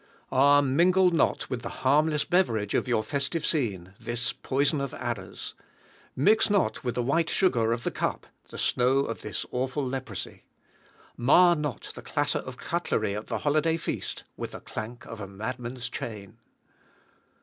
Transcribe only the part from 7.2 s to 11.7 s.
sugar of the cup the snow of this awful leprosy! Mar